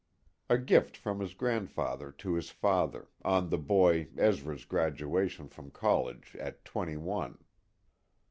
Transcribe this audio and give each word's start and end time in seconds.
A 0.49 0.57
gift 0.57 0.97
from 0.97 1.19
his 1.19 1.35
grandfather 1.35 2.11
to 2.13 2.33
his 2.33 2.49
father, 2.49 3.09
on 3.23 3.51
the 3.51 3.57
boy 3.59 4.07
Ezra's 4.17 4.65
graduation 4.65 5.47
from 5.47 5.69
college 5.69 6.35
at 6.39 6.65
twenty 6.65 6.97
one. 6.97 7.37